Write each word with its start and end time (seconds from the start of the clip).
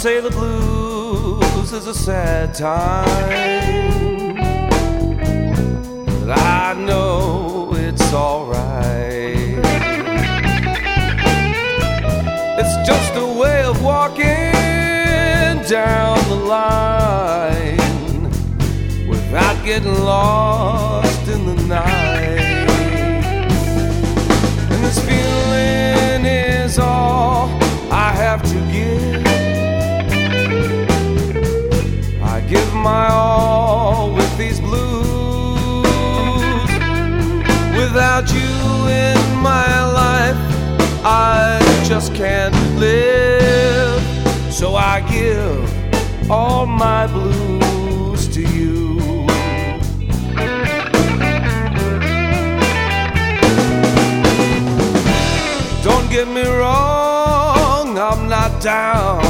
Say 0.00 0.18
the 0.18 0.30
blues 0.30 1.72
is 1.74 1.86
a 1.86 1.92
sad 1.92 2.54
time, 2.54 4.34
but 6.06 6.30
I 6.38 6.72
know 6.72 7.74
it's 7.74 8.10
alright. 8.10 9.58
It's 12.58 12.88
just 12.88 13.12
a 13.16 13.26
way 13.26 13.62
of 13.64 13.82
walking 13.82 14.24
down 15.68 16.16
the 16.30 16.40
line 16.48 17.76
without 19.06 19.62
getting 19.66 20.02
lost 20.02 21.28
in 21.28 21.44
the 21.44 21.62
night. 21.64 22.68
And 24.70 24.82
this 24.82 24.98
feeling 24.98 26.24
is 26.24 26.78
all 26.78 27.29
my 32.82 33.08
all 33.10 34.14
with 34.14 34.38
these 34.38 34.58
blues. 34.60 35.04
Without 37.76 38.32
you 38.32 38.88
in 38.88 39.18
my 39.42 39.84
life, 40.02 40.36
I 41.04 41.60
just 41.84 42.14
can't 42.14 42.54
live. 42.78 44.02
So 44.52 44.76
I 44.76 45.00
give 45.10 46.30
all 46.30 46.66
my 46.66 47.06
blues 47.06 48.28
to 48.28 48.40
you. 48.40 48.98
Don't 55.82 56.10
get 56.10 56.28
me 56.28 56.46
wrong, 56.46 57.98
I'm 57.98 58.28
not 58.28 58.62
down. 58.62 59.29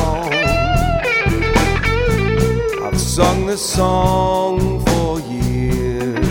This 3.50 3.74
song 3.74 4.78
for 4.84 5.18
years. 5.22 6.24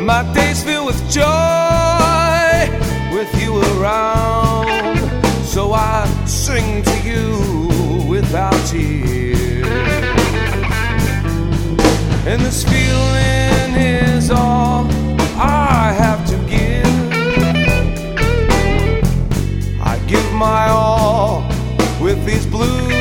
My 0.00 0.22
days 0.32 0.64
filled 0.64 0.86
with 0.86 1.00
joy 1.10 2.58
with 3.12 3.30
you 3.38 3.60
around. 3.72 4.96
So 5.44 5.72
I 5.74 6.06
sing 6.24 6.82
to 6.84 6.96
you 7.10 8.08
without 8.08 8.58
tears. 8.66 9.66
And 12.30 12.40
this 12.40 12.64
feeling 12.64 13.70
is 13.76 14.30
all 14.30 14.86
I 15.36 15.92
have 16.02 16.26
to 16.30 16.36
give. 16.54 16.96
I 19.82 19.98
give 20.06 20.32
my 20.32 20.70
all 20.70 21.42
with 22.00 22.24
these 22.24 22.46
blues. 22.46 22.97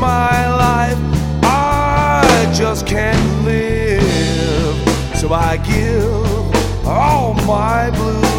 My 0.00 0.48
life, 0.48 0.98
I 1.44 2.50
just 2.56 2.86
can't 2.86 3.44
live. 3.44 4.74
So 5.18 5.32
I 5.34 5.58
give 5.58 6.86
all 6.86 7.34
my 7.46 7.90
blues 7.90 8.29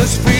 And 0.00 0.08
this 0.08 0.39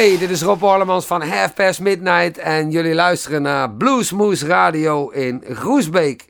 Hey, 0.00 0.18
dit 0.18 0.30
is 0.30 0.42
Rob 0.42 0.62
Orlemans 0.62 1.06
van 1.06 1.22
Half 1.22 1.54
Past 1.54 1.80
Midnight 1.80 2.38
en 2.38 2.70
jullie 2.70 2.94
luisteren 2.94 3.42
naar 3.42 3.70
Bluesmoose 3.70 4.46
Radio 4.46 5.08
in 5.08 5.44
Groesbeek. 5.48 6.29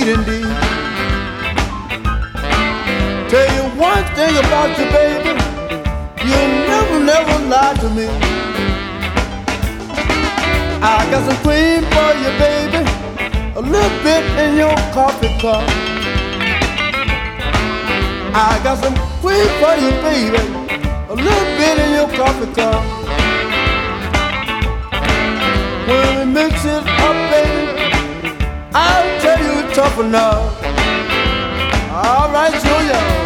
sweet 0.00 0.12
indeed. 0.14 0.56
Tell 3.30 3.48
you 3.56 3.64
one 3.78 4.04
thing 4.16 4.34
about 4.38 4.70
you, 4.78 4.86
baby. 4.96 5.32
You 6.24 6.40
never, 6.68 7.00
never 7.00 7.36
lie 7.48 7.74
to 7.80 7.88
me. 7.90 8.06
I 10.82 11.06
got 11.10 11.22
some 11.28 11.38
cream 11.44 11.82
for 11.94 12.10
you, 12.22 12.30
baby. 12.38 12.82
A 13.56 13.60
little 13.60 14.02
bit 14.02 14.24
in 14.42 14.56
your 14.56 14.76
coffee 14.92 15.32
cup. 15.40 15.64
I 18.32 18.60
got 18.62 18.78
some 18.82 18.94
cream 19.20 19.48
for 19.60 19.74
you, 19.82 19.90
baby. 20.06 20.42
A 21.08 21.14
little 21.14 21.48
bit 21.58 21.78
in 21.78 21.90
your 21.94 22.08
coffee 22.16 22.52
cup. 22.54 22.82
When 25.88 26.18
we 26.18 26.32
mix 26.32 26.64
it 26.64 26.86
up, 26.86 27.16
baby, 27.30 27.79
I'll 28.72 29.20
tell 29.20 29.38
you 29.38 29.74
tough 29.74 29.98
enough. 29.98 30.62
All 31.90 32.30
right, 32.32 32.52
Julia. 32.62 33.19